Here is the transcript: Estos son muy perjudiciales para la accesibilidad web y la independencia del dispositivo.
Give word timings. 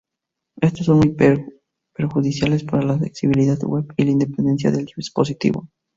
Estos 0.59 0.87
son 0.87 0.97
muy 0.97 1.15
perjudiciales 1.93 2.63
para 2.63 2.81
la 2.83 2.93
accesibilidad 2.93 3.61
web 3.63 3.85
y 3.97 4.05
la 4.05 4.09
independencia 4.09 4.71
del 4.71 4.85
dispositivo. 4.97 5.69